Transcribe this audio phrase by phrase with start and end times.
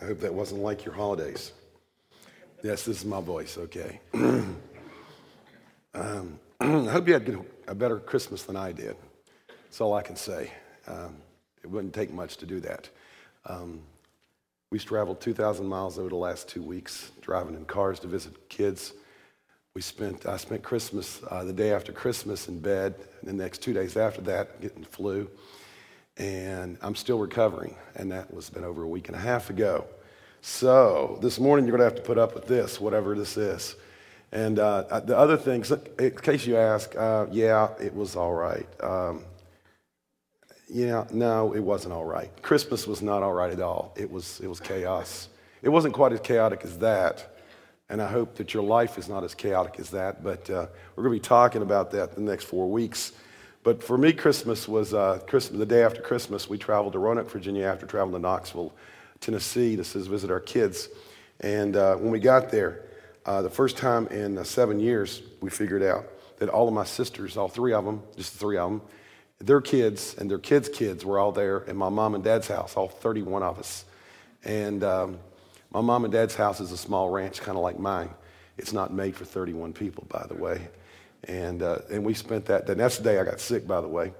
[0.00, 1.52] I hope that wasn't like your holidays.
[2.62, 4.00] Yes, this is my voice, okay.
[4.14, 4.58] um,
[6.60, 8.96] I hope you had a better Christmas than I did.
[9.48, 10.50] That's all I can say.
[10.86, 11.16] Um,
[11.62, 12.88] it wouldn't take much to do that.
[13.46, 13.80] Um,
[14.70, 18.92] we traveled 2,000 miles over the last two weeks, driving in cars to visit kids.
[19.74, 23.58] We spent, I spent Christmas, uh, the day after Christmas in bed, and the next
[23.58, 25.30] two days after that, getting flu
[26.16, 27.76] and I'm still recovering.
[27.96, 29.86] And that was been over a week and a half ago.
[30.40, 33.76] So this morning you're going to have to put up with this, whatever this is.
[34.32, 38.34] And uh, uh the other things, in case you ask, uh, yeah, it was all
[38.34, 38.66] right.
[38.82, 39.24] Um,
[40.68, 42.30] yeah, no, it wasn't all right.
[42.42, 43.94] Christmas was not all right at all.
[43.96, 45.28] It was, it was chaos.
[45.62, 47.30] It wasn't quite as chaotic as that.
[47.88, 50.24] And I hope that your life is not as chaotic as that.
[50.24, 53.12] But uh, we're going to be talking about that the next four weeks.
[53.64, 56.50] But for me, Christmas was uh, Christmas, the day after Christmas.
[56.50, 58.74] We traveled to Roanoke, Virginia, after traveling to Knoxville,
[59.20, 60.90] Tennessee, to visit our kids.
[61.40, 62.82] And uh, when we got there,
[63.24, 66.04] uh, the first time in uh, seven years, we figured out
[66.40, 68.82] that all of my sisters, all three of them, just the three of them,
[69.38, 72.76] their kids and their kids' kids were all there in my mom and dad's house,
[72.76, 73.86] all 31 of us.
[74.44, 75.18] And um,
[75.72, 78.10] my mom and dad's house is a small ranch, kind of like mine.
[78.58, 80.68] It's not made for 31 people, by the way.
[81.28, 84.12] And, uh, and we spent that the day I got sick, by the way.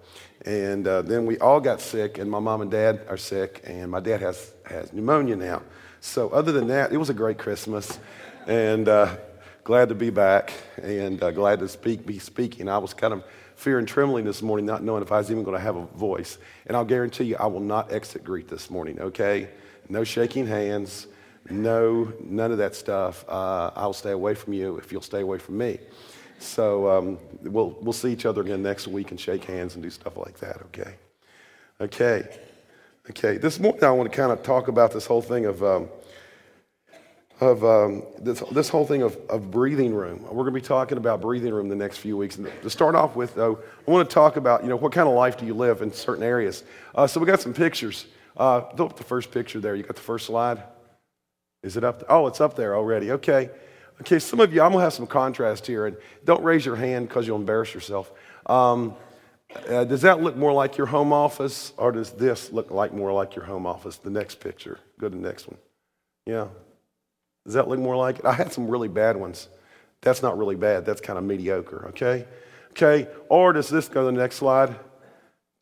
[0.44, 3.90] And uh, then we all got sick, and my mom and dad are sick, and
[3.90, 5.62] my dad has, has pneumonia now.
[6.00, 7.98] So, other than that, it was a great Christmas,
[8.46, 9.16] and uh,
[9.64, 12.68] glad to be back, and uh, glad to speak, be speaking.
[12.68, 13.24] I was kind of
[13.56, 15.86] fear and trembling this morning, not knowing if I was even going to have a
[15.86, 16.36] voice.
[16.66, 19.48] And I'll guarantee you, I will not exit greet this morning, okay?
[19.88, 21.06] No shaking hands,
[21.48, 23.24] no, none of that stuff.
[23.28, 25.78] Uh, I'll stay away from you if you'll stay away from me.
[26.38, 29.90] So um, we'll, we'll see each other again next week and shake hands and do
[29.90, 30.94] stuff like that, okay?
[31.80, 32.28] Okay.
[33.10, 33.36] Okay.
[33.36, 35.88] This morning I want to kind of talk about this whole thing of, um,
[37.40, 40.22] of um, this, this whole thing of, of breathing room.
[40.22, 42.36] We're going to be talking about breathing room the next few weeks.
[42.36, 45.08] And to start off with, though, I want to talk about, you know, what kind
[45.08, 46.64] of life do you live in certain areas?
[46.94, 48.06] Uh, so we got some pictures.
[48.36, 49.74] Uh, throw up the first picture there.
[49.74, 50.62] You got the first slide?
[51.62, 52.04] Is it up?
[52.08, 53.12] Oh, it's up there already.
[53.12, 53.50] Okay.
[54.00, 57.08] Okay, some of you, I'm to have some contrast here, and don't raise your hand
[57.08, 58.10] because you'll embarrass yourself.
[58.46, 58.94] Um,
[59.68, 63.12] uh, does that look more like your home office, or does this look like more
[63.12, 63.96] like your home office?
[63.96, 64.80] The next picture.
[64.98, 65.58] Go to the next one.
[66.26, 66.48] Yeah.
[67.44, 68.24] Does that look more like it?
[68.24, 69.48] I had some really bad ones.
[70.00, 70.84] That's not really bad.
[70.84, 72.26] That's kind of mediocre, okay?
[72.70, 74.74] Okay, or does this go to the next slide?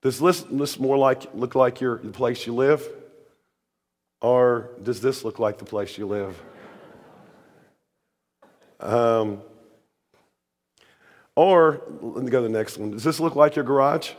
[0.00, 2.82] Does this, this more like look like your, the place you live?
[4.22, 6.40] Or does this look like the place you live?
[8.82, 9.40] Um,
[11.34, 12.90] or, let me go to the next one.
[12.90, 14.10] Does this look like your garage?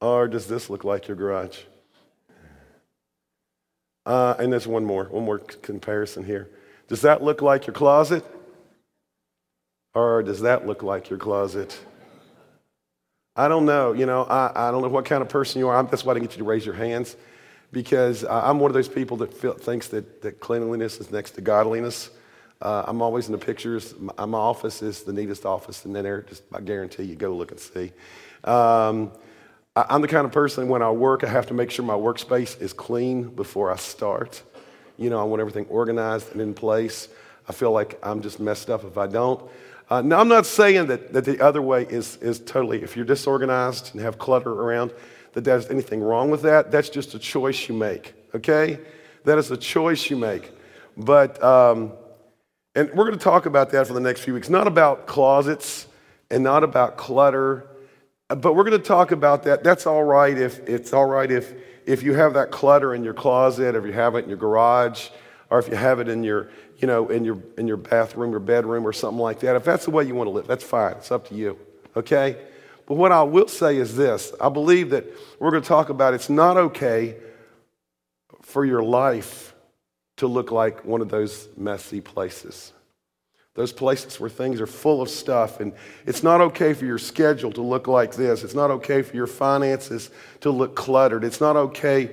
[0.00, 1.58] Or does this look like your garage?
[4.06, 6.48] Uh, and there's one more, one more comparison here.
[6.88, 8.24] Does that look like your closet?
[9.94, 11.78] Or does that look like your closet?
[13.36, 13.92] I don't know.
[13.92, 15.76] You know, I, I don't know what kind of person you are.
[15.76, 17.16] I'm, that's why I didn't get you to raise your hands
[17.72, 21.40] because I'm one of those people that feel, thinks that, that cleanliness is next to
[21.40, 22.10] godliness.
[22.64, 23.94] Uh, I'm always in the pictures.
[23.98, 26.22] My, my, office is the neatest office in there.
[26.22, 27.92] Just I guarantee you, go look and see.
[28.42, 29.12] Um,
[29.76, 31.94] I, I'm the kind of person when I work, I have to make sure my
[31.94, 34.42] workspace is clean before I start.
[34.96, 37.08] You know, I want everything organized and in place.
[37.46, 39.42] I feel like I'm just messed up if I don't.
[39.90, 43.04] Uh, now, I'm not saying that, that the other way is, is totally, if you're
[43.04, 44.94] disorganized and have clutter around,
[45.34, 46.70] that there's anything wrong with that.
[46.70, 48.78] That's just a choice you make, okay?
[49.24, 50.50] That is a choice you make.
[50.96, 51.92] But um,
[52.74, 54.48] and we're going to talk about that for the next few weeks.
[54.48, 55.86] Not about closets
[56.30, 57.68] and not about clutter,
[58.28, 59.62] but we're going to talk about that.
[59.62, 61.54] That's all right if it's all right if
[61.86, 65.10] if you have that clutter in your closet, if you have it in your garage,
[65.50, 68.40] or if you have it in your you know in your in your bathroom or
[68.40, 69.54] bedroom or something like that.
[69.56, 70.92] If that's the way you want to live, that's fine.
[70.94, 71.58] It's up to you.
[71.96, 72.36] Okay.
[72.86, 75.04] But what I will say is this I believe that
[75.38, 77.16] we're going to talk about it's not okay
[78.42, 79.53] for your life
[80.16, 82.72] to look like one of those messy places.
[83.54, 85.72] Those places where things are full of stuff, and
[86.06, 88.42] it's not okay for your schedule to look like this.
[88.42, 91.22] It's not okay for your finances to look cluttered.
[91.22, 92.10] It's not okay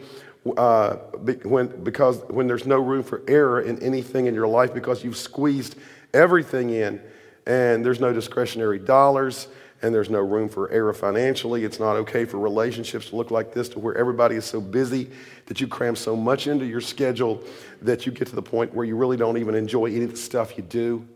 [0.58, 0.96] uh,
[1.44, 5.18] when, because when there's no room for error in anything in your life because you've
[5.18, 5.76] squeezed
[6.14, 7.02] everything in,
[7.48, 9.48] and there's no discretionary dollars,
[9.82, 11.64] and there's no room for error financially.
[11.64, 15.10] It's not okay for relationships to look like this, to where everybody is so busy
[15.48, 17.44] that you cram so much into your schedule
[17.82, 20.18] that you get to the point where you really don't even enjoy any of the
[20.18, 21.08] stuff you do.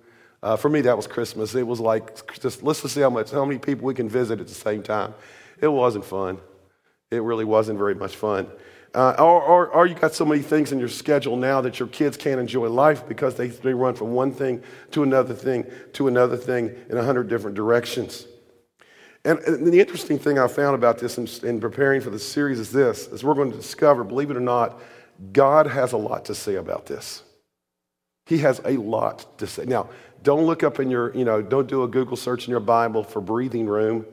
[0.41, 1.53] Uh, for me, that was Christmas.
[1.55, 4.39] It was like just let's just see how much, how many people we can visit
[4.39, 5.13] at the same time.
[5.61, 6.39] It wasn't fun.
[7.11, 8.47] It really wasn't very much fun.
[8.93, 11.87] Uh, or, or, or, you got so many things in your schedule now that your
[11.89, 16.07] kids can't enjoy life because they, they run from one thing to another thing to
[16.07, 18.25] another thing in a hundred different directions.
[19.25, 22.59] And, and, the interesting thing I found about this in, in preparing for the series
[22.59, 24.79] is this, is we're going to discover, believe it or not,
[25.33, 27.23] God has a lot to say about this.
[28.27, 29.65] He has a lot to say.
[29.65, 29.89] Now,
[30.21, 33.03] don't look up in your, you know, don't do a Google search in your Bible
[33.03, 34.05] for breathing room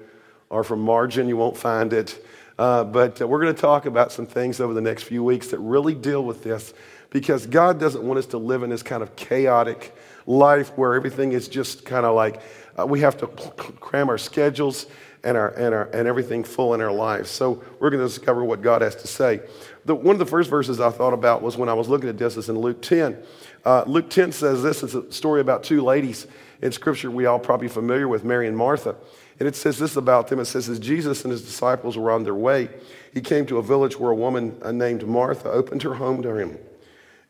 [0.49, 2.25] or for margin, you won't find it.
[2.59, 5.49] Uh, but uh, we're going to talk about some things over the next few weeks
[5.49, 6.75] that really deal with this
[7.11, 9.95] because God doesn't want us to live in this kind of chaotic
[10.27, 12.41] life where everything is just kind of like
[12.79, 14.87] uh, we have to cram our schedules
[15.25, 17.31] and, our, and, our, and everything full in our lives.
[17.31, 19.41] So we're going to discover what God has to say.
[19.85, 22.19] The, one of the first verses I thought about was when I was looking at
[22.19, 23.17] this is in Luke 10.
[23.65, 26.27] Uh, Luke 10 says this is a story about two ladies
[26.61, 28.97] in Scripture we all probably familiar with, Mary and Martha.
[29.39, 30.39] And it says this about them.
[30.39, 32.69] It says, as Jesus and his disciples were on their way,
[33.13, 36.37] he came to a village where a woman uh, named Martha opened her home to
[36.37, 36.59] him.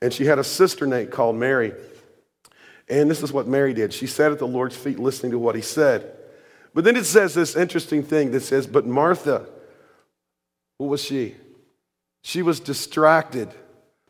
[0.02, 1.72] And she had a sister named called Mary.
[2.92, 3.94] And this is what Mary did.
[3.94, 6.14] She sat at the Lord's feet listening to what he said.
[6.74, 9.46] But then it says this interesting thing that says, but Martha,
[10.76, 11.34] what was she?
[12.22, 13.48] She was distracted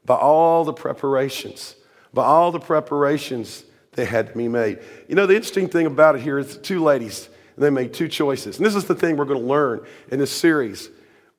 [0.05, 1.76] by all the preparations,
[2.12, 3.62] by all the preparations
[3.93, 4.81] that had to be made.
[5.06, 8.08] You know, the interesting thing about it here is two ladies, and they made two
[8.08, 8.56] choices.
[8.56, 10.90] And this is the thing we're going to learn in this series.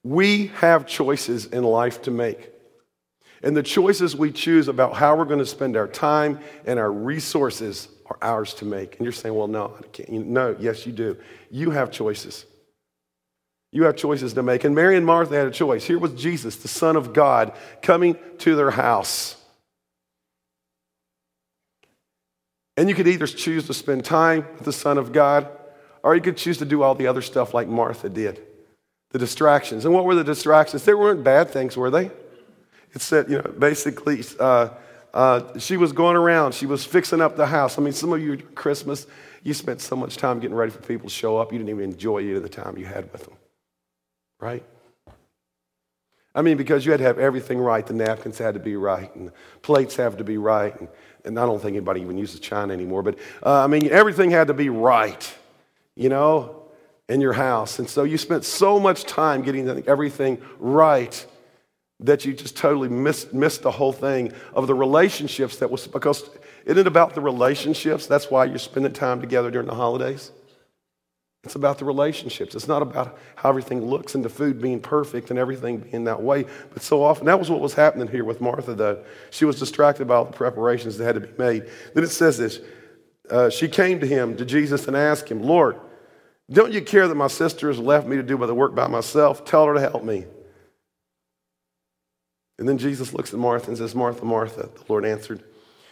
[0.02, 2.53] We have choices in life to make.
[3.44, 6.92] And the choices we choose about how we're going to spend our time and our
[6.92, 8.96] resources are ours to make.
[8.98, 10.28] And you're saying, well, no, I can't.
[10.28, 11.18] No, yes, you do.
[11.52, 12.46] You have choices.
[13.74, 14.64] You have choices to make.
[14.64, 15.84] And Mary and Martha had a choice.
[15.84, 19.36] Here was Jesus, the Son of God, coming to their house.
[22.78, 25.50] And you could either choose to spend time with the Son of God,
[26.02, 28.42] or you could choose to do all the other stuff like Martha did
[29.10, 29.86] the distractions.
[29.86, 30.86] And what were the distractions?
[30.86, 32.10] They weren't bad things, were they?
[32.94, 34.70] It said, you know, basically, uh,
[35.14, 36.54] uh, she was going around.
[36.54, 37.78] She was fixing up the house.
[37.78, 39.08] I mean, some of you, Christmas,
[39.44, 41.92] you spent so much time getting ready for people to show up, you didn't even
[41.92, 43.36] enjoy any of the time you had with them.
[44.40, 44.64] Right?
[46.36, 47.86] I mean, because you had to have everything right.
[47.86, 49.32] The napkins had to be right, and
[49.62, 50.78] plates have to be right.
[50.80, 50.90] And,
[51.26, 54.48] and I don't think anybody even uses china anymore, but uh, I mean, everything had
[54.48, 55.36] to be right,
[55.96, 56.64] you know,
[57.08, 57.78] in your house.
[57.80, 61.26] And so you spent so much time getting everything right
[62.04, 66.30] that you just totally missed, missed the whole thing of the relationships that was because
[66.66, 68.08] isn't it about the relationships?
[68.08, 70.32] That's why you're spending time together during the holidays.
[71.44, 72.56] It's about the relationships.
[72.56, 76.22] It's not about how everything looks and the food being perfect and everything being that
[76.22, 76.46] way.
[76.74, 79.04] But so often, that was what was happening here with Martha, though.
[79.30, 81.70] She was distracted by all the preparations that had to be made.
[81.94, 82.62] Then it says this
[83.30, 85.78] uh, She came to him, to Jesus, and asked him, Lord,
[86.50, 89.44] don't you care that my sister has left me to do the work by myself?
[89.44, 90.26] Tell her to help me.
[92.64, 95.44] And then Jesus looks at Martha and says, Martha, Martha, the Lord answered,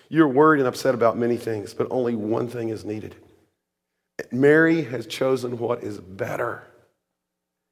[0.08, 3.14] You're worried and upset about many things, but only one thing is needed.
[4.32, 6.64] Mary has chosen what is better,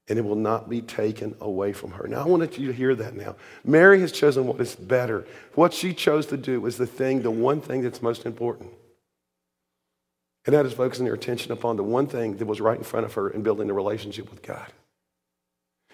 [0.09, 2.09] and it will not be taken away from her.
[2.09, 3.37] Now, I want you to hear that now.
[3.63, 5.25] Mary has chosen what is better.
[5.55, 8.69] What she chose to do is the thing, the one thing that's most important.
[10.45, 13.05] And that is focusing her attention upon the one thing that was right in front
[13.05, 14.73] of her in building a relationship with God.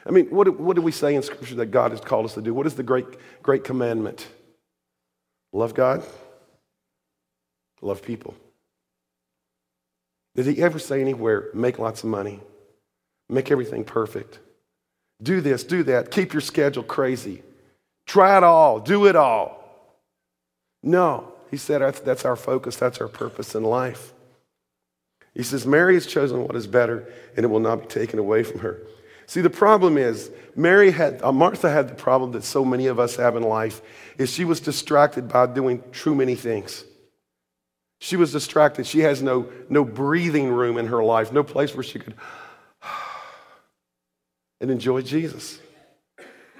[0.06, 2.42] I mean, what, what do we say in Scripture that God has called us to
[2.42, 2.54] do?
[2.54, 3.06] What is the great,
[3.42, 4.28] great commandment?
[5.52, 6.04] Love God,
[7.82, 8.36] love people.
[10.36, 12.42] Did he ever say anywhere, make lots of money,
[13.30, 14.40] make everything perfect?
[15.24, 17.42] Do this, do that, keep your schedule crazy,
[18.06, 19.64] try it all, do it all.
[20.84, 24.14] No, he said that's our focus, that's our purpose in life.
[25.34, 28.44] He says, Mary has chosen what is better, and it will not be taken away
[28.44, 28.82] from her.
[29.28, 33.00] See, the problem is, Mary had, uh, Martha had the problem that so many of
[33.00, 33.82] us have in life,
[34.18, 36.86] is she was distracted by doing too many things.
[38.00, 38.86] She was distracted.
[38.86, 42.14] She has no, no breathing room in her life, no place where she could
[44.62, 45.60] and enjoy Jesus.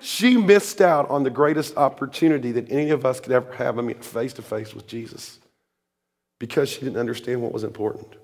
[0.02, 3.82] She missed out on the greatest opportunity that any of us could ever have, I
[3.82, 5.40] mean, face to face with Jesus,
[6.40, 8.16] because she didn't understand what was important.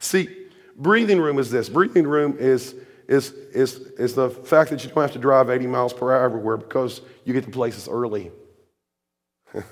[0.00, 0.28] See,
[0.76, 2.74] breathing room is this breathing room is
[3.08, 6.24] is, is, is the fact that you don't have to drive 80 miles per hour
[6.24, 8.30] everywhere because you get to places early.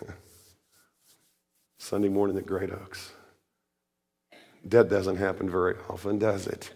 [1.78, 3.12] Sunday morning at Great Oaks.
[4.64, 6.70] That doesn't happen very often, does it?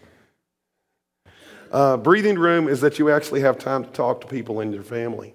[1.71, 4.83] Uh, breathing room is that you actually have time to talk to people in your
[4.83, 5.33] family.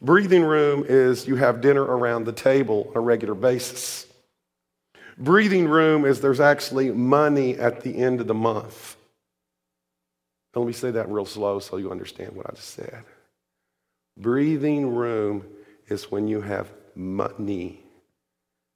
[0.00, 4.06] Breathing room is you have dinner around the table on a regular basis.
[5.16, 8.95] Breathing room is there's actually money at the end of the month
[10.60, 13.04] let me say that real slow so you understand what I just said.
[14.16, 15.44] Breathing room
[15.88, 17.84] is when you have money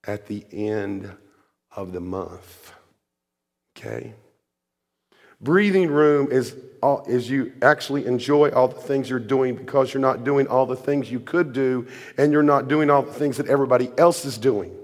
[0.06, 1.10] at the end
[1.75, 2.72] of the month.
[3.76, 4.12] Okay?
[5.40, 10.02] Breathing room is, all, is you actually enjoy all the things you're doing because you're
[10.02, 11.87] not doing all the things you could do
[12.18, 14.76] and you're not doing all the things that everybody else is doing.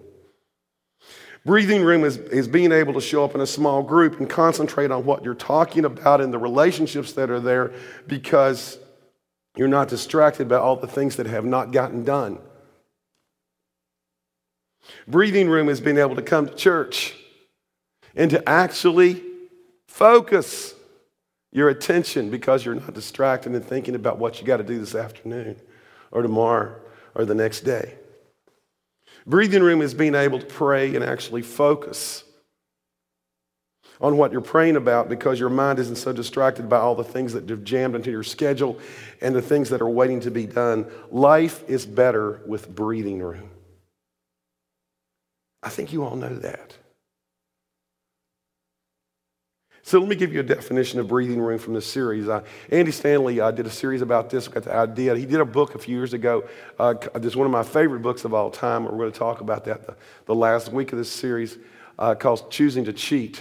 [1.46, 4.90] Breathing room is, is being able to show up in a small group and concentrate
[4.90, 7.72] on what you're talking about and the relationships that are there
[8.08, 8.78] because
[9.56, 12.40] you're not distracted by all the things that have not gotten done.
[15.06, 17.14] Breathing room is being able to come to church
[18.16, 19.22] and to actually
[19.86, 20.74] focus
[21.52, 24.96] your attention because you're not distracted and thinking about what you got to do this
[24.96, 25.54] afternoon
[26.10, 26.74] or tomorrow
[27.14, 27.94] or the next day.
[29.26, 32.22] Breathing room is being able to pray and actually focus
[34.00, 37.32] on what you're praying about because your mind isn't so distracted by all the things
[37.32, 38.78] that have jammed into your schedule
[39.20, 40.86] and the things that are waiting to be done.
[41.10, 43.50] Life is better with breathing room.
[45.62, 46.76] I think you all know that.
[49.86, 52.28] So let me give you a definition of breathing room from this series.
[52.28, 54.48] Uh, Andy Stanley uh, did a series about this.
[54.48, 55.14] Got the idea.
[55.14, 56.42] He did a book a few years ago.
[56.76, 58.82] Uh, is one of my favorite books of all time.
[58.82, 61.56] We're going to talk about that the, the last week of this series
[62.00, 63.40] uh, called Choosing to Cheat.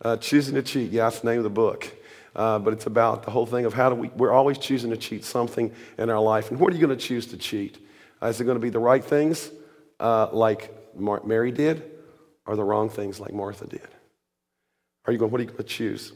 [0.00, 1.92] Uh, choosing to cheat, yeah, that's the name of the book.
[2.36, 4.96] Uh, but it's about the whole thing of how do we, we're always choosing to
[4.96, 6.52] cheat something in our life.
[6.52, 7.84] And what are you going to choose to cheat?
[8.22, 9.50] Uh, is it going to be the right things
[9.98, 11.82] like Mar- Mary did
[12.46, 13.88] or the wrong things like Martha did?
[15.06, 16.12] Are you going, what are you going to choose?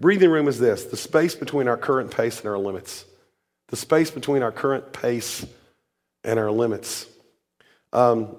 [0.00, 3.04] Breathing room is this the space between our current pace and our limits.
[3.68, 5.44] The space between our current pace
[6.24, 7.06] and our limits.
[7.92, 8.36] Um,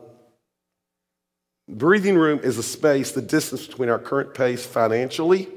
[1.69, 5.47] Breathing room is a space, the distance between our current pace financially,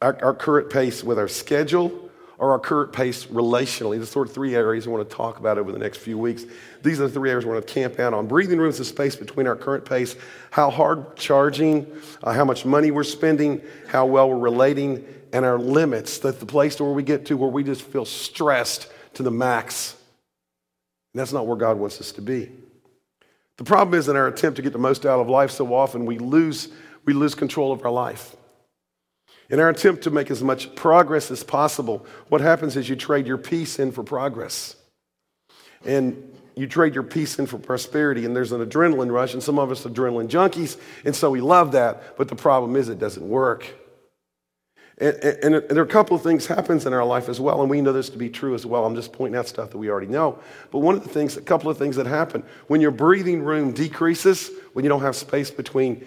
[0.00, 2.05] our, our, current pace with our schedule,
[2.38, 3.98] or our current pace relationally.
[3.98, 6.44] The sort of three areas we want to talk about over the next few weeks.
[6.82, 8.26] These are the three areas we want to camp out on.
[8.26, 10.16] Breathing room is the space between our current pace,
[10.50, 11.86] how hard charging,
[12.22, 16.18] uh, how much money we're spending, how well we're relating, and our limits.
[16.18, 19.96] That's the place where we get to where we just feel stressed to the max.
[21.12, 22.50] And that's not where God wants us to be.
[23.56, 26.04] The problem is in our attempt to get the most out of life, so often
[26.04, 26.68] we lose,
[27.06, 28.36] we lose control of our life.
[29.48, 33.26] In our attempt to make as much progress as possible, what happens is you trade
[33.26, 34.76] your peace in for progress.
[35.84, 39.58] And you trade your peace in for prosperity, and there's an adrenaline rush, and some
[39.58, 42.98] of us are adrenaline junkies, and so we love that, but the problem is it
[42.98, 43.66] doesn't work.
[44.98, 47.60] And, and, and, there are a couple of things happens in our life as well,
[47.60, 48.86] and we know this to be true as well.
[48.86, 50.38] I'm just pointing out stuff that we already know.
[50.70, 53.72] But one of the things, a couple of things that happen when your breathing room
[53.72, 56.06] decreases, when you don't have space between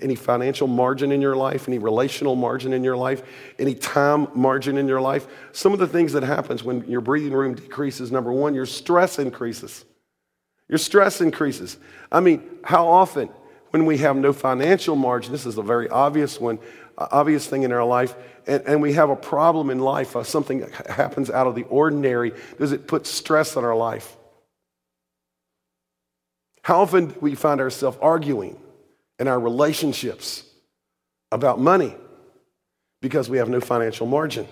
[0.00, 3.22] any financial margin in your life, any relational margin in your life,
[3.58, 7.32] any time margin in your life, some of the things that happens when your breathing
[7.32, 9.84] room decreases, number one, your stress increases.
[10.68, 11.78] Your stress increases.
[12.12, 13.30] I mean, how often
[13.70, 16.58] when we have no financial margin, this is a very obvious one,
[16.98, 18.14] obvious thing in our life,
[18.46, 22.32] and, and we have a problem in life, uh, something happens out of the ordinary,
[22.58, 24.16] does it put stress on our life?
[26.62, 28.58] How often do we find ourselves arguing
[29.18, 30.44] in our relationships
[31.32, 31.94] about money
[33.00, 34.46] because we have no financial margin?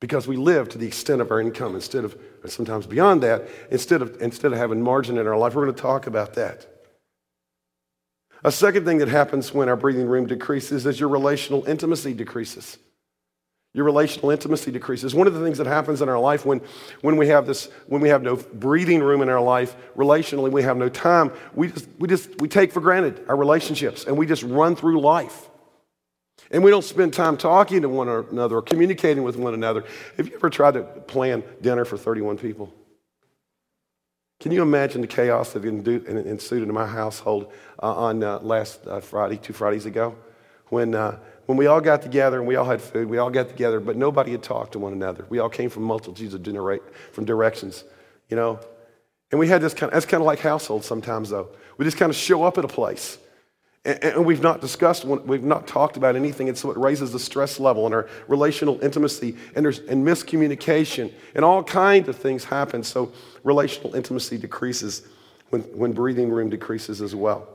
[0.00, 4.02] Because we live to the extent of our income instead of, sometimes beyond that, instead
[4.02, 5.54] of, instead of having margin in our life.
[5.54, 6.66] We're going to talk about that.
[8.44, 12.78] A second thing that happens when our breathing room decreases is your relational intimacy decreases.
[13.74, 15.14] Your relational intimacy decreases.
[15.14, 16.60] One of the things that happens in our life when,
[17.00, 20.62] when we have this, when we have no breathing room in our life, relationally, we
[20.62, 24.26] have no time, we just, we just we take for granted our relationships and we
[24.26, 25.48] just run through life.
[26.50, 29.84] And we don't spend time talking to one another or communicating with one another.
[30.18, 32.74] Have you ever tried to plan dinner for 31 people?
[34.42, 38.98] Can you imagine the chaos that ensued in my household uh, on uh, last uh,
[38.98, 40.16] Friday, two Fridays ago?
[40.66, 43.48] When, uh, when we all got together and we all had food, we all got
[43.48, 45.26] together, but nobody had talked to one another.
[45.28, 46.80] We all came from multitudes of genera-
[47.12, 47.84] from directions,
[48.28, 48.58] you know?
[49.30, 51.46] And we had this kind of, that's kind of like households sometimes, though.
[51.78, 53.18] We just kind of show up at a place
[53.84, 57.58] and, we've not discussed, we've not talked about anything, and so it raises the stress
[57.58, 62.84] level and our relational intimacy, and there's and miscommunication, and all kinds of things happen.
[62.84, 63.12] So
[63.42, 65.02] relational intimacy decreases
[65.50, 67.48] when, when breathing room decreases as well.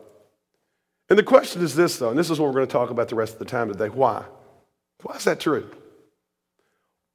[1.10, 3.08] And the question is this, though, and this is what we're going to talk about
[3.08, 3.88] the rest of the time today.
[3.88, 4.26] Why?
[5.04, 5.70] Why is that true?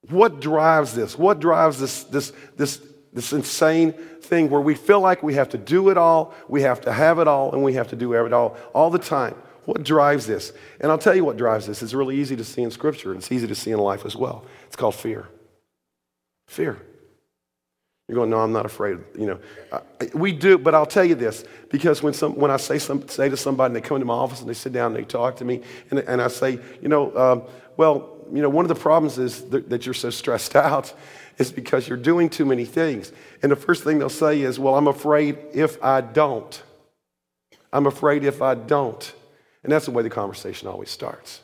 [0.09, 1.19] What drives this?
[1.19, 2.81] What drives this, this, this
[3.12, 6.81] this insane thing where we feel like we have to do it all, we have
[6.83, 9.35] to have it all, and we have to do it all all the time.
[9.64, 10.52] What drives this?
[10.81, 11.83] And I'll tell you what drives this.
[11.83, 14.16] It's really easy to see in Scripture, and it's easy to see in life as
[14.16, 14.45] well.
[14.66, 15.28] It's called fear.
[16.49, 16.81] Fear.
[18.09, 18.99] You're going, no, I'm not afraid.
[19.16, 19.83] You know,
[20.14, 23.28] we do, but I'll tell you this because when some, when I say some, say
[23.28, 25.37] to somebody, and they come into my office and they sit down and they talk
[25.37, 27.42] to me, and, and I say, you know, um,
[27.76, 30.92] well, you know, one of the problems is that, that you're so stressed out
[31.38, 33.12] is because you're doing too many things.
[33.42, 36.62] And the first thing they'll say is, well, I'm afraid if I don't.
[37.72, 39.14] I'm afraid if I don't.
[39.62, 41.40] And that's the way the conversation always starts.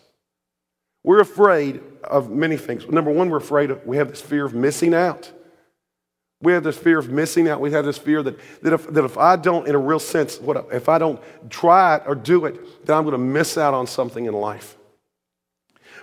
[1.04, 2.86] We're afraid of many things.
[2.88, 5.32] Number one, we're afraid of, we have this fear of missing out.
[6.40, 7.60] We have this fear of missing out.
[7.60, 10.40] We have this fear that, that, if, that if I don't, in a real sense,
[10.40, 13.74] what, if I don't try it or do it, then I'm going to miss out
[13.74, 14.77] on something in life.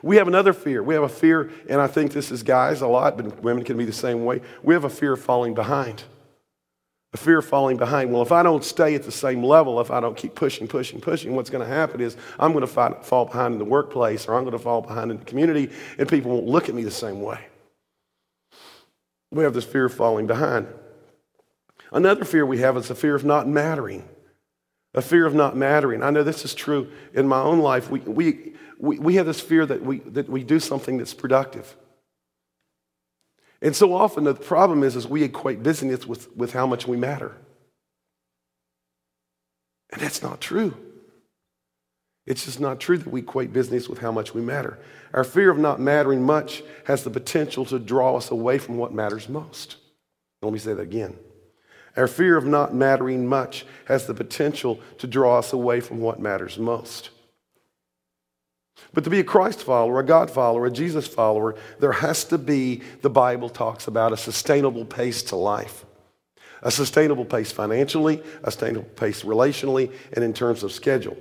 [0.02, 0.84] We have another fear.
[0.84, 3.78] We have a fear, and I think this is guys a lot, but women can
[3.78, 4.42] be the same way.
[4.64, 6.04] We have a fear of falling behind.
[7.14, 8.12] A fear of falling behind.
[8.12, 11.00] Well, if I don't stay at the same level, if I don't keep pushing, pushing,
[11.00, 14.36] pushing, what's going to happen is I'm going to fall behind in the workplace or
[14.36, 16.92] I'm going to fall behind in the community, and people won't look at me the
[16.92, 17.40] same way.
[19.32, 20.68] We have this fear of falling behind.
[21.92, 24.08] Another fear we have is a fear of not mattering.
[24.94, 26.04] A fear of not mattering.
[26.04, 27.90] I know this is true in my own life.
[27.90, 28.54] We, we,
[28.86, 31.76] we, we have this fear that we, that we do something that's productive.
[33.62, 36.98] And so often the problem is, is we equate busyness with, with how much we
[36.98, 37.36] matter.
[39.92, 40.76] And that's not true.
[42.26, 44.80] It's just not true that we equate business with how much we matter.
[45.14, 48.94] Our fear of not mattering much has the potential to draw us away from what
[48.94, 49.78] matters most.
[50.42, 51.18] Let me say that again.
[51.96, 56.20] Our fear of not mattering much has the potential to draw us away from what
[56.20, 57.10] matters most.
[58.94, 62.38] But to be a Christ follower, a God follower, a Jesus follower, there has to
[62.38, 65.86] be, the Bible talks about, a sustainable pace to life.
[66.62, 71.18] A sustainable pace financially, a sustainable pace relationally, and in terms of schedule.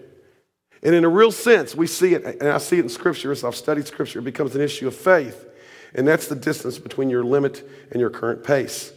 [0.82, 3.42] And in a real sense, we see it, and I see it in Scripture as
[3.42, 5.46] I've studied Scripture, it becomes an issue of faith.
[5.94, 8.92] And that's the distance between your limit and your current pace.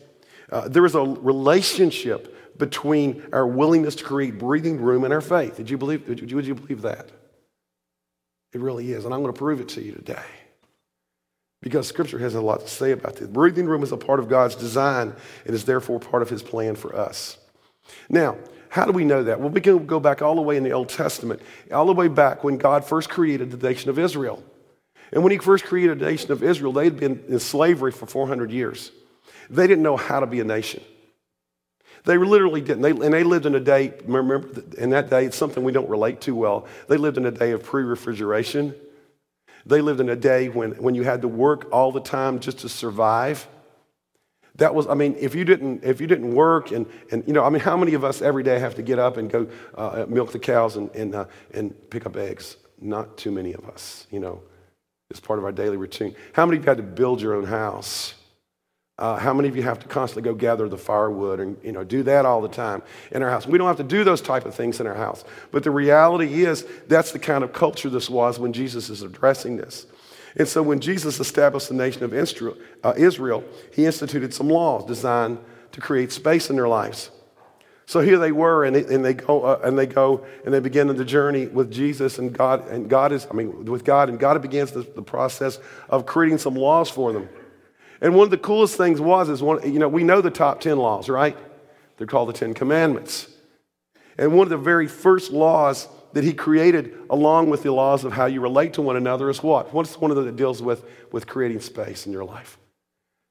[0.51, 5.57] Uh, there is a relationship between our willingness to create breathing room and our faith.
[5.57, 7.09] Did you believe, would you, would you believe that?
[8.57, 9.05] It really is.
[9.05, 10.25] And I'm going to prove it to you today.
[11.61, 13.27] Because Scripture has a lot to say about this.
[13.27, 15.13] Breathing room is a part of God's design
[15.45, 17.37] and is therefore part of His plan for us.
[18.09, 18.35] Now,
[18.69, 19.39] how do we know that?
[19.39, 21.39] Well, we can go back all the way in the Old Testament,
[21.71, 24.43] all the way back when God first created the nation of Israel.
[25.11, 28.07] And when He first created the nation of Israel, they had been in slavery for
[28.07, 28.91] 400 years.
[29.51, 30.83] They didn't know how to be a nation.
[32.07, 32.83] They literally didn't.
[32.83, 35.89] They, and they lived in a day, remember, in that day, it's something we don't
[35.89, 36.65] relate to well.
[36.87, 38.73] They lived in a day of pre refrigeration.
[39.65, 42.59] They lived in a day when, when you had to work all the time just
[42.59, 43.45] to survive.
[44.55, 47.43] That was, I mean, if you didn't, if you didn't work and, and, you know,
[47.43, 50.05] I mean, how many of us every day have to get up and go uh,
[50.07, 52.55] milk the cows and, and, uh, and pick up eggs?
[52.79, 54.41] Not too many of us, you know.
[55.09, 56.15] It's part of our daily routine.
[56.31, 58.13] How many of you had to build your own house?
[58.99, 61.83] Uh, how many of you have to constantly go gather the firewood and you know
[61.83, 62.81] do that all the time
[63.11, 63.45] in our house?
[63.45, 65.23] We don't have to do those type of things in our house.
[65.51, 69.57] But the reality is that's the kind of culture this was when Jesus is addressing
[69.57, 69.85] this.
[70.35, 72.93] And so when Jesus established the nation of Israel, uh,
[73.73, 75.39] he instituted some laws designed
[75.71, 77.11] to create space in their lives.
[77.85, 80.87] So here they were, and, and they go, uh, and they go, and they begin
[80.87, 84.41] the journey with Jesus and God, and God is, I mean, with God, and God
[84.41, 85.57] begins the, the process
[85.87, 87.29] of creating some laws for them.
[88.01, 90.61] And one of the coolest things was, is one, you know, we know the top
[90.61, 91.37] ten laws, right?
[91.97, 93.27] They're called the Ten Commandments.
[94.17, 98.13] And one of the very first laws that he created along with the laws of
[98.13, 99.73] how you relate to one another is what?
[99.73, 102.57] What's one of the that deals with, with creating space in your life?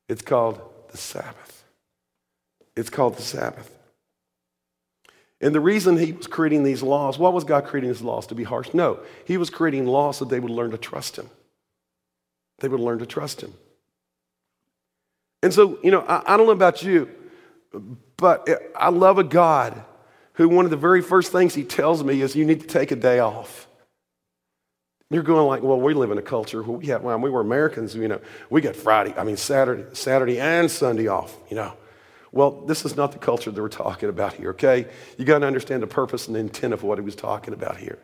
[0.09, 1.65] It's called the Sabbath.
[2.77, 3.73] It's called the Sabbath.
[5.41, 8.27] And the reason he was creating these laws, what was God creating these laws?
[8.29, 8.73] To be harsh?
[8.73, 9.01] No.
[9.25, 11.29] He was creating laws so they would learn to trust him.
[12.59, 13.55] They would learn to trust him.
[15.47, 17.09] And so, you know, I, I don't know about you,
[18.17, 19.81] but I love a God
[20.33, 22.91] who one of the very first things he tells me is you need to take
[22.91, 23.69] a day off.
[25.09, 27.43] You're going like, well, we live in a culture where we have, well, we were
[27.43, 31.75] Americans, you know, we get Friday, I mean, Saturday, Saturday and Sunday off, you know.
[32.33, 34.89] Well, this is not the culture that we're talking about here, okay?
[35.17, 37.77] You got to understand the purpose and the intent of what he was talking about
[37.77, 38.01] here.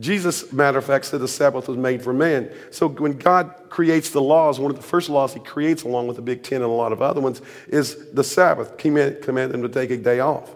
[0.00, 2.52] Jesus, matter of fact, said the Sabbath was made for man.
[2.70, 6.16] So when God creates the laws, one of the first laws he creates, along with
[6.16, 8.76] the Big Ten and a lot of other ones, is the Sabbath.
[8.78, 10.54] Command, command them to take a day off.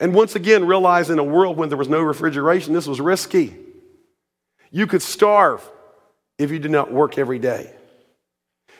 [0.00, 3.54] And once again, realize in a world when there was no refrigeration, this was risky.
[4.72, 5.68] You could starve
[6.36, 7.72] if you did not work every day.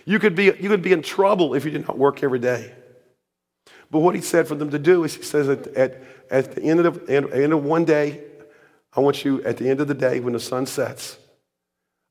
[0.04, 2.72] You could be, you could be in trouble if you did not work every day.
[3.92, 6.62] But what he said for them to do is he says at, at, at the
[6.62, 8.24] end of, end of one day,
[8.94, 11.18] I want you at the end of the day when the sun sets,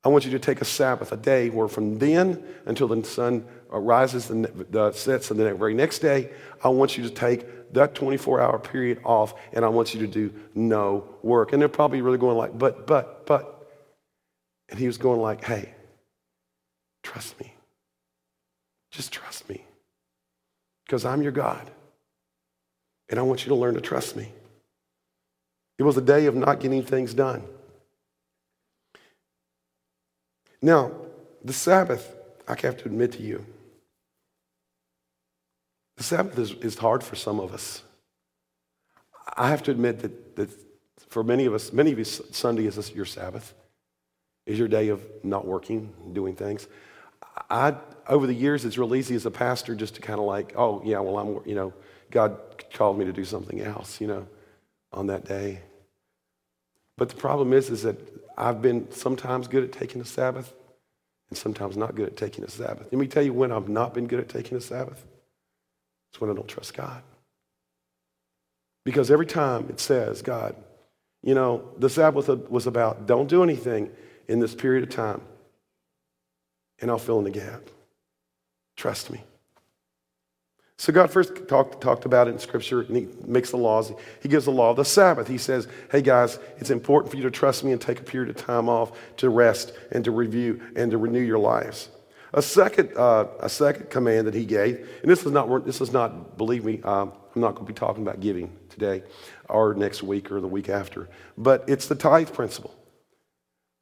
[0.03, 3.45] I want you to take a Sabbath, a day where from then until the sun
[3.69, 6.31] rises and the sets, and the very next day,
[6.63, 10.07] I want you to take that 24 hour period off and I want you to
[10.07, 11.53] do no work.
[11.53, 13.57] And they're probably really going like, but, but, but.
[14.69, 15.73] And he was going like, hey,
[17.03, 17.53] trust me.
[18.89, 19.63] Just trust me.
[20.85, 21.69] Because I'm your God.
[23.09, 24.31] And I want you to learn to trust me.
[25.81, 27.41] It was a day of not getting things done.
[30.61, 30.91] Now,
[31.43, 32.15] the Sabbath,
[32.47, 33.43] I have to admit to you,
[35.97, 37.81] the Sabbath is, is hard for some of us.
[39.35, 40.51] I have to admit that, that
[41.09, 43.55] for many of us, many of you, Sunday is your Sabbath,
[44.45, 46.67] is your day of not working, doing things.
[47.49, 47.73] I,
[48.07, 50.83] over the years, it's real easy as a pastor just to kind of like, oh,
[50.85, 51.73] yeah, well, I'm, you know,
[52.11, 52.37] God
[52.71, 54.27] called me to do something else, you know,
[54.93, 55.61] on that day.
[57.01, 57.97] But the problem is, is that
[58.37, 60.53] I've been sometimes good at taking a Sabbath
[61.31, 62.83] and sometimes not good at taking a Sabbath.
[62.91, 65.03] Let me tell you when I've not been good at taking a Sabbath.
[66.11, 67.01] It's when I don't trust God.
[68.85, 70.55] Because every time it says, God,
[71.23, 73.89] you know, the Sabbath was about don't do anything
[74.27, 75.21] in this period of time,
[76.81, 77.63] and I'll fill in the gap.
[78.77, 79.23] Trust me.
[80.81, 83.93] So God first talked, talked about it in Scripture, and He makes the laws.
[84.19, 85.27] He gives the law of the Sabbath.
[85.27, 88.35] He says, hey guys, it's important for you to trust me and take a period
[88.35, 91.89] of time off to rest and to review and to renew your lives.
[92.33, 95.93] A second, uh, a second command that He gave, and this is not, this is
[95.93, 99.03] not believe me, um, I'm not going to be talking about giving today
[99.49, 102.73] or next week or the week after, but it's the tithe principle.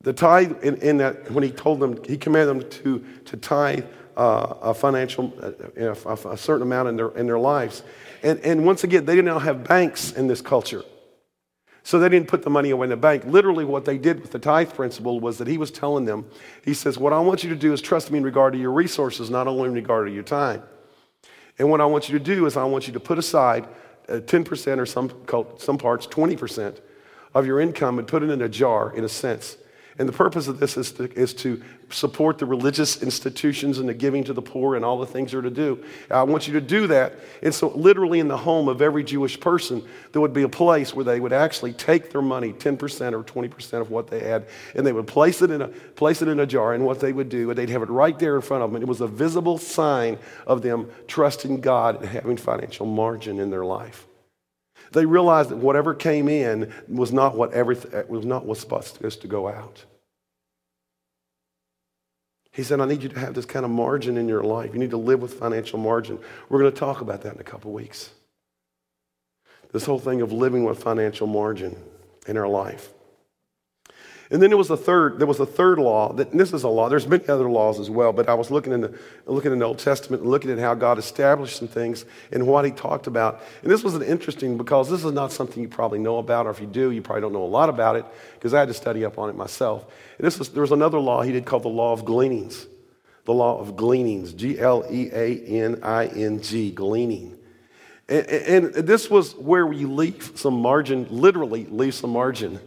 [0.01, 3.85] The tithe, in, in that, when He told them, He commanded them to, to tithe
[4.17, 7.83] uh, a financial, uh, a, a, certain amount in their, in their lives.
[8.23, 10.83] And, and once again, they didn't have banks in this culture.
[11.83, 13.23] So they didn't put the money away in the bank.
[13.25, 16.25] Literally, what they did with the tithe principle was that he was telling them,
[16.63, 18.71] he says, What I want you to do is trust me in regard to your
[18.71, 20.61] resources, not only in regard to your time.
[21.57, 23.67] And what I want you to do is, I want you to put aside
[24.07, 25.11] uh, 10% or some,
[25.57, 26.79] some parts, 20%
[27.33, 29.57] of your income and put it in a jar, in a sense.
[29.99, 33.93] And the purpose of this is to, is to support the religious institutions and the
[33.93, 35.83] giving to the poor and all the things they're to do.
[36.09, 37.15] I want you to do that.
[37.43, 40.93] And so, literally, in the home of every Jewish person, there would be a place
[40.93, 44.87] where they would actually take their money, 10% or 20% of what they had, and
[44.87, 46.73] they would place it in a, place it in a jar.
[46.73, 48.77] And what they would do, they'd have it right there in front of them.
[48.77, 53.49] And it was a visible sign of them trusting God and having financial margin in
[53.49, 54.08] their life.
[54.91, 57.51] They realized that whatever came in was not what
[58.09, 59.85] was not what's supposed to go out.
[62.51, 64.73] He said, I need you to have this kind of margin in your life.
[64.73, 66.19] You need to live with financial margin.
[66.49, 68.09] We're going to talk about that in a couple weeks.
[69.71, 71.77] This whole thing of living with financial margin
[72.27, 72.89] in our life.
[74.31, 76.13] And then there was a third, there was a third law.
[76.13, 76.87] That, this is a law.
[76.87, 79.65] There's many other laws as well, but I was looking in the looking in the
[79.65, 83.41] Old Testament looking at how God established some things and what He talked about.
[83.63, 86.51] And this was an interesting because this is not something you probably know about, or
[86.51, 88.73] if you do, you probably don't know a lot about it because I had to
[88.75, 89.85] study up on it myself.
[90.19, 92.67] And this was there was another law He did called the law of gleanings,
[93.25, 97.35] the law of gleanings, G L E A N I N G, gleaning.
[98.07, 102.59] And, and this was where you leave some margin, literally leave some margin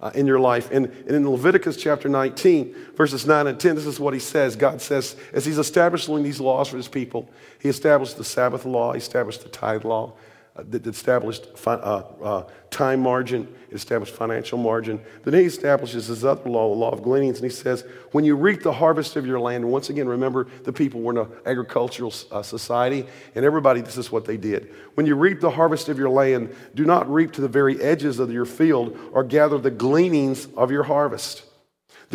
[0.00, 0.70] uh, in your life.
[0.70, 4.56] And, and, in Leviticus chapter 19, verses 9 and 10, this is what he says.
[4.56, 7.28] God says, as he's establishing these laws for his people,
[7.60, 10.12] he established the Sabbath law, he established the tithe law,
[10.58, 15.00] that established uh, uh, time margin, established financial margin.
[15.24, 18.36] Then he establishes his other law, the law of gleanings, and he says, when you
[18.36, 21.28] reap the harvest of your land, and once again, remember the people were in an
[21.46, 24.74] agricultural uh, society, and everybody, this is what they did.
[24.94, 28.18] When you reap the harvest of your land, do not reap to the very edges
[28.18, 31.45] of your field or gather the gleanings of your harvest.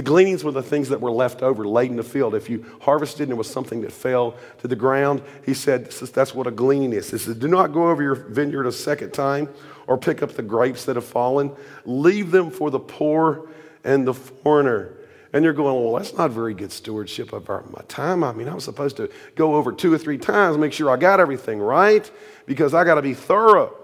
[0.02, 2.34] The gleanings were the things that were left over, laid in the field.
[2.34, 6.34] If you harvested and it was something that fell to the ground, he said, that's
[6.34, 7.12] what a gleaning is.
[7.12, 9.48] He said, do not go over your vineyard a second time
[9.86, 11.56] or pick up the grapes that have fallen.
[11.86, 13.48] Leave them for the poor
[13.84, 14.98] and the foreigner.
[15.34, 18.24] And you're going, well, that's not very good stewardship of our, my time.
[18.24, 21.20] I mean, I'm supposed to go over two or three times, make sure I got
[21.20, 22.10] everything right,
[22.48, 23.78] because I got to be thorough.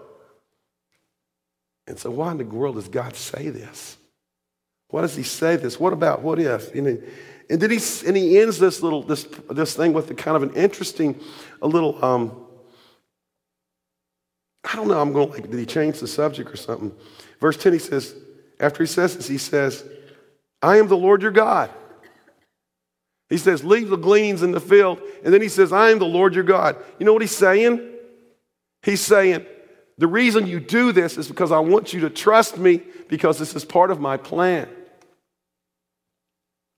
[1.86, 3.97] And so, why in the world does God say this?
[4.89, 5.80] Why does he say this?
[5.80, 6.73] What about what if?
[6.73, 6.97] You know,
[7.50, 10.43] and then he and he ends this little this this thing with a kind of
[10.43, 11.19] an interesting,
[11.62, 12.47] a little um,
[14.69, 15.00] I don't know.
[15.00, 16.91] I'm going like, did he change the subject or something?
[17.39, 18.15] Verse 10, he says,
[18.60, 19.86] after he says this, he says,
[20.62, 21.69] I am the Lord your God.
[23.30, 25.02] He says, leave the gleanings in the field.
[25.23, 26.78] And then he says, I am the Lord your God.
[27.00, 27.82] You know what he's saying?
[28.82, 29.45] He's saying,
[29.97, 33.56] the reason you do this is because I want you to trust me because this
[33.56, 34.67] is part of my plan.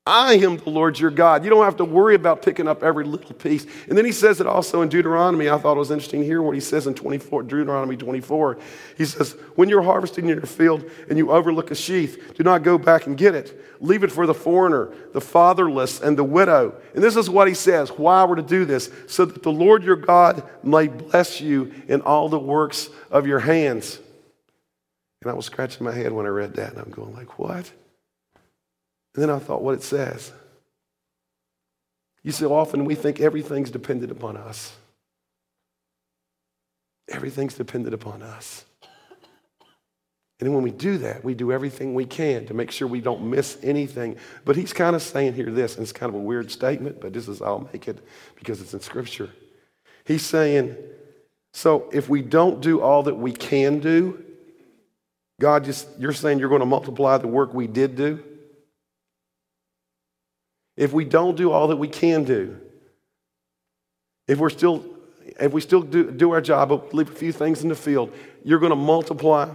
[0.09, 1.43] I am the Lord your God.
[1.43, 3.67] You don't have to worry about picking up every little piece.
[3.87, 5.51] And then he says it also in Deuteronomy.
[5.51, 8.57] I thought it was interesting here what he says in 24, Deuteronomy 24.
[8.97, 12.63] He says, When you're harvesting in your field and you overlook a sheaf, do not
[12.63, 13.63] go back and get it.
[13.81, 16.73] Leave it for the foreigner, the fatherless, and the widow.
[16.95, 19.83] And this is what he says why we're to do this, so that the Lord
[19.83, 23.99] your God may bless you in all the works of your hands.
[25.21, 27.71] And I was scratching my head when I read that, and I'm going like, what?
[29.15, 30.31] And then I thought what it says.
[32.23, 34.75] You see, often we think everything's dependent upon us.
[37.09, 38.65] Everything's dependent upon us.
[40.39, 43.29] And when we do that, we do everything we can to make sure we don't
[43.29, 44.15] miss anything.
[44.45, 47.11] But he's kind of saying here this, and it's kind of a weird statement, but
[47.11, 47.97] this is, I'll make it
[48.35, 49.29] because it's in Scripture.
[50.05, 50.77] He's saying,
[51.53, 54.23] so if we don't do all that we can do,
[55.41, 58.23] God just, you're saying you're going to multiply the work we did do?
[60.79, 62.57] If we don't do all that we can do,
[64.29, 64.85] if we're still,
[65.37, 68.13] if we still do, do our job, but leave a few things in the field,
[68.45, 69.53] you're going to multiply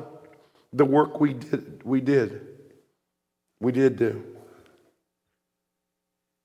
[0.74, 2.46] the work we did, we did.
[3.58, 4.22] We did do.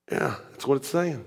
[0.09, 1.25] Yeah, that's what it's saying.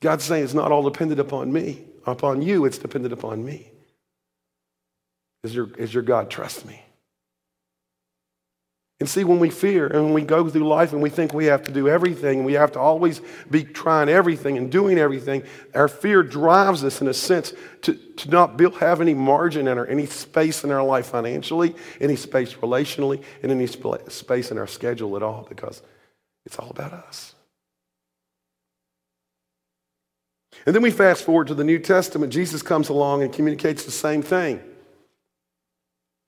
[0.00, 3.70] God's saying it's not all dependent upon me, upon you, it's dependent upon me.
[5.44, 6.82] Is your, is your God trust me?
[9.02, 11.46] And see, when we fear and when we go through life and we think we
[11.46, 15.42] have to do everything, we have to always be trying everything and doing everything,
[15.74, 19.88] our fear drives us in a sense to, to not have any margin in our,
[19.88, 24.68] any space in our life financially, any space relationally, and any sp- space in our
[24.68, 25.82] schedule at all because
[26.46, 27.34] it's all about us.
[30.64, 32.32] And then we fast forward to the New Testament.
[32.32, 34.62] Jesus comes along and communicates the same thing.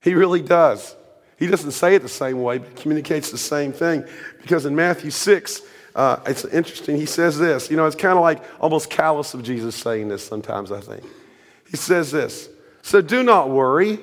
[0.03, 0.97] He really does.
[1.38, 4.05] He doesn't say it the same way, but communicates the same thing.
[4.40, 5.62] Because in Matthew 6,
[5.94, 6.97] uh, it's interesting.
[6.97, 7.70] He says this.
[7.70, 11.05] You know, it's kind of like almost callous of Jesus saying this sometimes, I think.
[11.70, 12.49] He says this
[12.83, 13.99] So do not worry.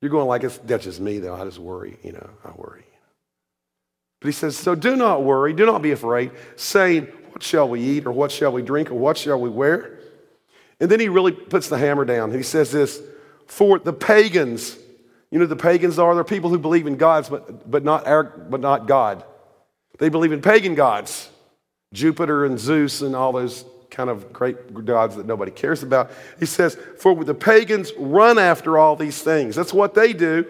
[0.00, 1.34] You're going like, it's, that's just me, though.
[1.34, 1.96] I just worry.
[2.02, 2.84] You know, I worry.
[4.20, 5.52] But he says, So do not worry.
[5.52, 8.94] Do not be afraid, saying, What shall we eat, or what shall we drink, or
[8.94, 9.98] what shall we wear?
[10.80, 12.32] And then he really puts the hammer down.
[12.32, 13.00] He says this
[13.46, 14.76] For the pagans,
[15.32, 16.14] you know the pagans are?
[16.14, 19.24] They're people who believe in gods, but, but, not, our, but not God.
[19.98, 21.30] They believe in pagan gods,
[21.94, 26.10] Jupiter and Zeus and all those kind of great gods that nobody cares about.
[26.38, 29.56] He says, For the pagans run after all these things.
[29.56, 30.44] That's what they do.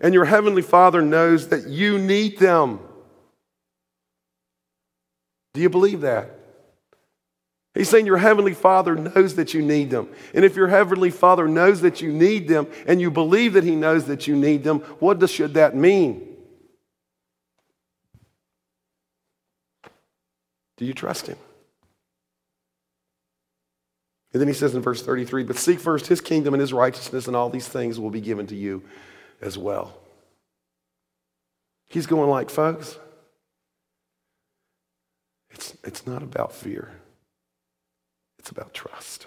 [0.00, 2.78] And your heavenly Father knows that you need them.
[5.54, 6.30] Do you believe that?
[7.76, 10.08] He's saying your heavenly Father knows that you need them.
[10.32, 13.76] And if your heavenly Father knows that you need them and you believe that He
[13.76, 16.36] knows that you need them, what does, should that mean?
[20.78, 21.36] Do you trust Him?
[24.32, 27.26] And then he says in verse 33 But seek first His kingdom and His righteousness,
[27.26, 28.82] and all these things will be given to you
[29.40, 29.98] as well.
[31.88, 32.98] He's going like, folks,
[35.50, 36.90] it's, it's not about fear.
[38.46, 39.26] It's about trust.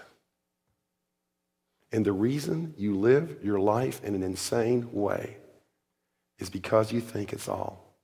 [1.91, 5.35] And the reason you live your life in an insane way
[6.37, 7.97] is because you think it's all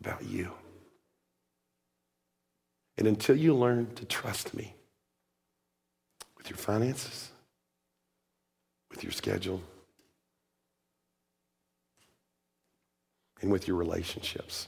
[0.00, 0.50] about you.
[2.98, 4.74] And until you learn to trust me
[6.36, 7.30] with your finances,
[8.90, 9.62] with your schedule,
[13.40, 14.66] and with your relationships,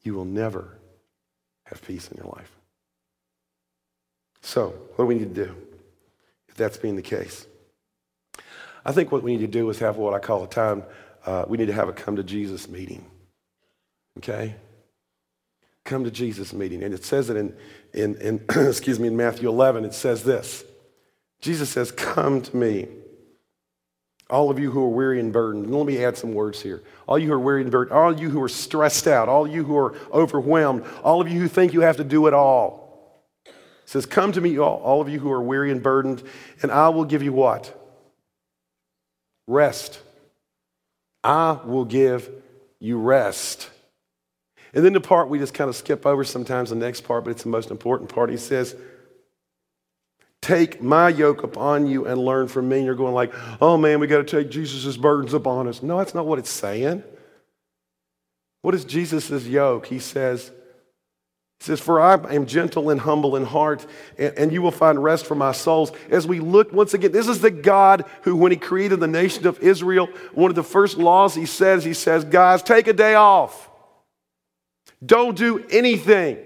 [0.00, 0.78] you will never
[1.64, 2.50] have peace in your life.
[4.42, 5.56] So, what do we need to do
[6.48, 7.46] if that's being the case?
[8.84, 10.82] I think what we need to do is have what I call a time,
[11.24, 13.04] uh, we need to have a come to Jesus meeting.
[14.18, 14.56] Okay?
[15.84, 16.82] Come to Jesus meeting.
[16.82, 17.54] And it says it in,
[17.94, 20.64] in, in excuse me, in Matthew 11, it says this.
[21.40, 22.88] Jesus says, Come to me,
[24.28, 25.66] all of you who are weary and burdened.
[25.66, 26.82] And let me add some words here.
[27.06, 29.62] All you who are weary and burdened, all you who are stressed out, all you
[29.62, 32.81] who are overwhelmed, all of you who think you have to do it all
[33.84, 36.22] says, Come to me, all, all of you who are weary and burdened,
[36.62, 37.78] and I will give you what?
[39.46, 40.00] Rest.
[41.24, 42.30] I will give
[42.80, 43.70] you rest.
[44.74, 47.30] And then the part we just kind of skip over sometimes, the next part, but
[47.30, 48.30] it's the most important part.
[48.30, 48.74] He says,
[50.42, 52.78] Take my yoke upon you and learn from me.
[52.78, 55.84] And you're going like, oh man, we got to take Jesus' burdens upon us.
[55.84, 57.04] No, that's not what it's saying.
[58.62, 59.86] What is Jesus' yoke?
[59.86, 60.50] He says,
[61.62, 63.86] He says, For I am gentle and humble in heart,
[64.18, 65.92] and, and, you will find rest for my souls.
[66.10, 69.46] As we look once again, this is the God who, when he created the nation
[69.46, 73.14] of Israel, one of the first laws he says, he says, Guys, take a day
[73.14, 73.70] off.
[75.06, 76.38] Don't do anything.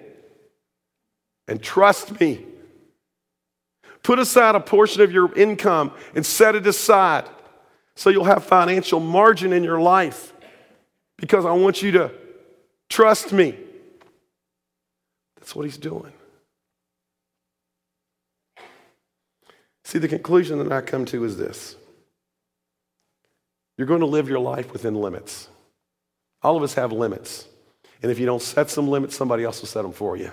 [1.49, 2.45] And trust me.
[4.03, 7.25] Put aside a portion of your income and set it aside
[7.95, 10.35] so you'll have financial margin in your life
[11.17, 12.13] because I want you to
[12.91, 13.57] trust me.
[15.47, 16.13] That's what he's doing.
[19.85, 21.77] See, the conclusion that I come to is this
[23.79, 25.49] you're going to live your life within limits.
[26.43, 27.47] All of us have limits.
[28.03, 30.33] And if you don't set some limits, somebody else will set them for you.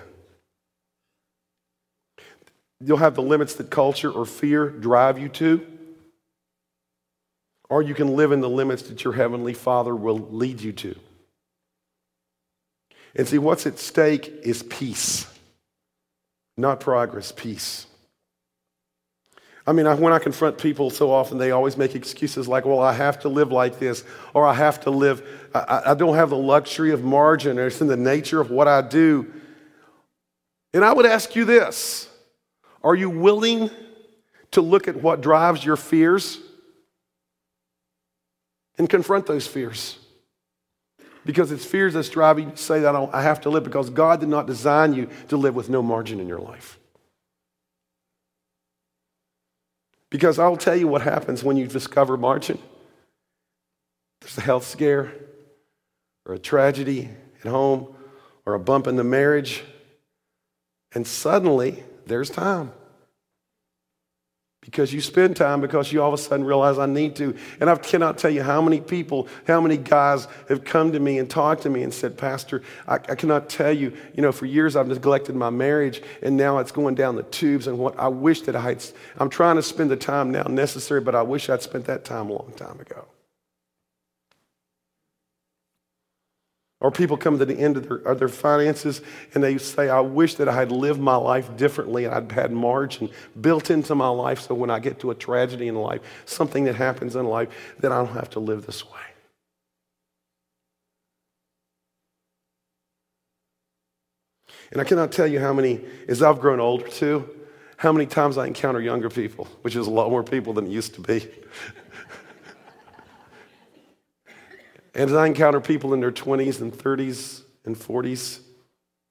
[2.80, 5.64] You'll have the limits that culture or fear drive you to,
[7.70, 10.96] or you can live in the limits that your Heavenly Father will lead you to.
[13.16, 15.26] And see, what's at stake is peace,
[16.56, 17.86] not progress, peace.
[19.66, 22.92] I mean, when I confront people so often, they always make excuses like, well, I
[22.92, 26.36] have to live like this, or I have to live, I, I don't have the
[26.36, 29.32] luxury of margin, or it's in the nature of what I do.
[30.74, 32.08] And I would ask you this
[32.82, 33.70] Are you willing
[34.50, 36.38] to look at what drives your fears
[38.76, 39.98] and confront those fears?
[41.24, 44.20] Because it's fears that's driving you to say that I have to live because God
[44.20, 46.78] did not design you to live with no margin in your life.
[50.10, 52.58] Because I'll tell you what happens when you discover margin.
[54.20, 55.12] There's a health scare,
[56.24, 57.10] or a tragedy
[57.42, 57.94] at home,
[58.46, 59.64] or a bump in the marriage,
[60.92, 62.72] and suddenly there's time
[64.64, 67.36] because you spend time because you all of a sudden realize I need to.
[67.60, 71.18] And I cannot tell you how many people, how many guys have come to me
[71.18, 74.46] and talked to me and said, Pastor, I, I, cannot tell you, you know, for
[74.46, 77.66] years I've neglected my marriage and now it's going down the tubes.
[77.66, 78.84] And what I wish that I had,
[79.18, 82.30] I'm trying to spend the time now necessary, but I wish I'd spent that time
[82.30, 83.06] a long time ago.
[86.84, 89.00] Or people come to the end of their, of their, finances
[89.32, 92.52] and they say, I wish that I had lived my life differently and I'd had
[92.52, 93.08] margin
[93.40, 96.74] built into my life so when I get to a tragedy in life, something that
[96.74, 97.48] happens in life,
[97.80, 99.00] that I don't have to live this way.
[104.70, 107.26] And I cannot tell you how many, as I've grown older too,
[107.78, 110.70] how many times I encounter younger people, which is a lot more people than it
[110.70, 111.26] used to be.
[114.94, 118.40] And as I encounter people in their 20s and 30s and 40s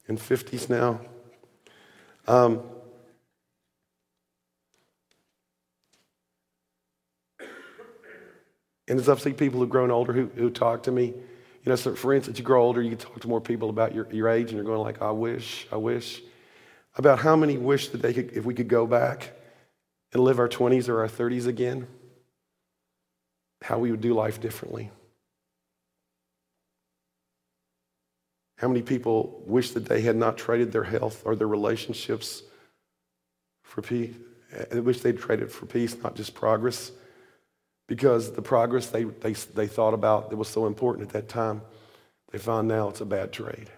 [0.07, 1.01] and 50s now,
[2.25, 2.63] um,
[8.87, 11.75] and as I've seen people who've grown older who, who talk to me, you know,
[11.75, 14.49] so for instance, you grow older, you talk to more people about your, your age,
[14.49, 16.21] and you're going like, I wish, I wish.
[16.95, 19.33] About how many wish that they could, if we could go back
[20.13, 21.87] and live our 20s or our 30s again,
[23.61, 24.91] how we would do life differently.
[28.57, 32.43] How many people wish that they had not traded their health or their relationships
[33.63, 34.13] for peace?
[34.71, 36.91] Wish they'd traded for peace, not just progress.
[37.87, 41.61] Because the progress they, they, they thought about that was so important at that time,
[42.31, 43.69] they find now it's a bad trade.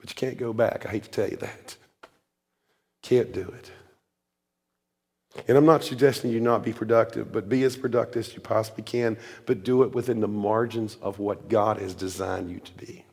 [0.00, 0.86] But you can't go back.
[0.86, 1.76] I hate to tell you that.
[3.02, 3.70] Can't do it.
[5.48, 8.82] And I'm not suggesting you not be productive, but be as productive as you possibly
[8.82, 13.04] can, but do it within the margins of what God has designed you to be.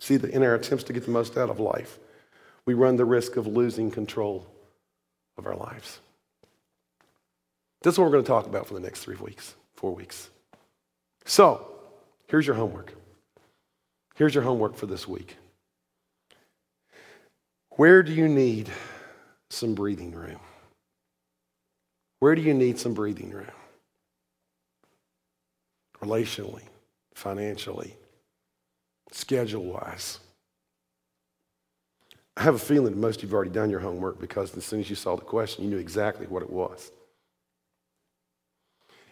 [0.00, 1.98] See, that in our attempts to get the most out of life,
[2.64, 4.46] we run the risk of losing control
[5.36, 6.00] of our lives.
[7.82, 10.30] This is what we're going to talk about for the next three weeks, four weeks.
[11.24, 11.66] So,
[12.26, 12.94] here's your homework.
[14.16, 15.36] Here's your homework for this week.
[17.78, 18.68] Where do you need
[19.50, 20.40] some breathing room?
[22.18, 23.46] Where do you need some breathing room?
[26.02, 26.64] Relationally,
[27.14, 27.94] financially,
[29.12, 30.18] schedule wise.
[32.36, 34.64] I have a feeling that most of you have already done your homework because as
[34.64, 36.90] soon as you saw the question, you knew exactly what it was.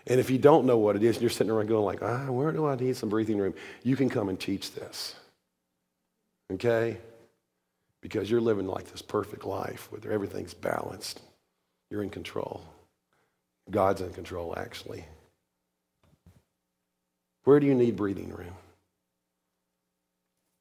[0.08, 2.32] And if you don't know what it is, and you're sitting around going like, ah,
[2.32, 3.54] where do I need some breathing room?
[3.84, 5.14] You can come and teach this.
[6.52, 6.98] Okay?
[8.06, 11.20] Because you're living like this perfect life where everything's balanced.
[11.90, 12.62] You're in control.
[13.68, 15.04] God's in control, actually.
[17.42, 18.54] Where do you need breathing room?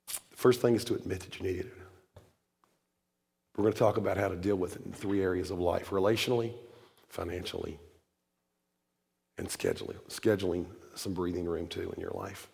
[0.08, 1.74] The first thing is to admit that you need it.
[3.56, 5.92] We're going to talk about how to deal with it in three areas of life
[5.92, 6.52] relationally,
[7.10, 7.78] financially,
[9.38, 10.66] and scheduling, scheduling
[10.96, 12.48] some breathing room too in your life.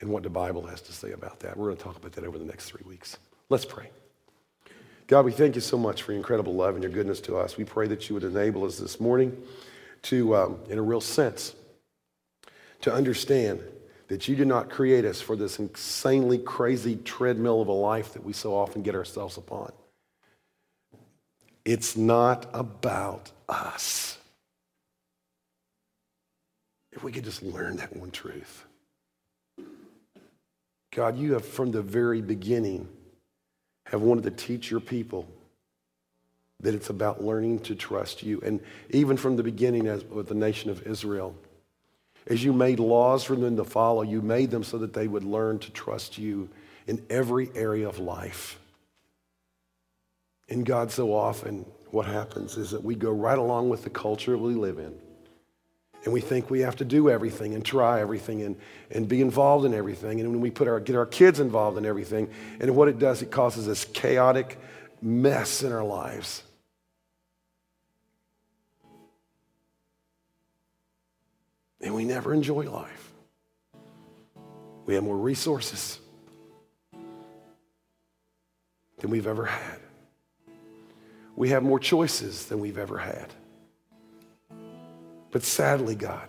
[0.00, 1.56] And what the Bible has to say about that.
[1.56, 3.18] We're going to talk about that over the next three weeks.
[3.50, 3.90] Let's pray.
[5.08, 7.56] God, we thank you so much for your incredible love and your goodness to us.
[7.56, 9.36] We pray that you would enable us this morning
[10.02, 11.56] to, um, in a real sense,
[12.82, 13.60] to understand
[14.06, 18.24] that you did not create us for this insanely crazy treadmill of a life that
[18.24, 19.72] we so often get ourselves upon.
[21.64, 24.16] It's not about us.
[26.92, 28.64] If we could just learn that one truth.
[30.92, 32.88] God, you have from the very beginning
[33.90, 35.26] have wanted to teach your people
[36.60, 38.40] that it's about learning to trust you.
[38.44, 38.60] And
[38.90, 41.34] even from the beginning as with the nation of Israel,
[42.26, 45.24] as you made laws for them to follow, you made them so that they would
[45.24, 46.48] learn to trust you
[46.86, 48.60] in every area of life.
[50.48, 54.36] And God, so often what happens is that we go right along with the culture
[54.36, 54.94] we live in.
[56.04, 58.56] And we think we have to do everything and try everything and,
[58.90, 60.20] and be involved in everything.
[60.20, 63.20] And when we put our, get our kids involved in everything, and what it does,
[63.20, 64.58] it causes this chaotic
[65.02, 66.42] mess in our lives.
[71.82, 73.12] And we never enjoy life.
[74.86, 75.98] We have more resources
[78.98, 79.78] than we've ever had.
[81.36, 83.32] We have more choices than we've ever had.
[85.30, 86.28] But sadly, God,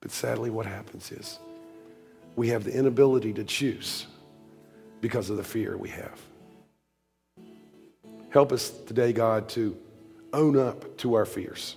[0.00, 1.38] but sadly, what happens is
[2.36, 4.06] we have the inability to choose
[5.00, 6.20] because of the fear we have.
[8.30, 9.76] Help us today, God, to
[10.32, 11.76] own up to our fears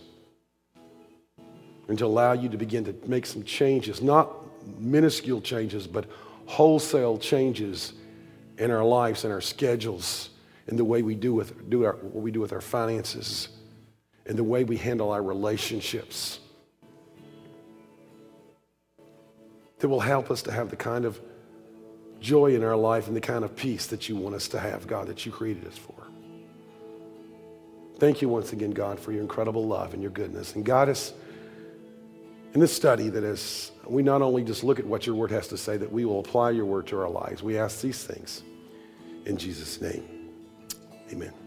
[1.88, 4.32] and to allow you to begin to make some changes, not
[4.80, 6.06] minuscule changes, but
[6.46, 7.94] wholesale changes
[8.58, 10.30] in our lives and our schedules,
[10.68, 13.50] in the way we do, with, do our, what we do with our finances,
[14.26, 16.40] in the way we handle our relationships.
[19.86, 21.22] That will help us to have the kind of
[22.20, 24.88] joy in our life and the kind of peace that you want us to have,
[24.88, 25.94] God, that you created us for.
[28.00, 30.56] Thank you once again, God, for your incredible love and your goodness.
[30.56, 31.14] And God, us
[32.56, 35.50] in this study that is, we not only just look at what your word has
[35.50, 37.44] to say, that we will apply your word to our lives.
[37.44, 38.42] We ask these things
[39.28, 40.32] in Jesus' name.
[41.12, 41.45] Amen.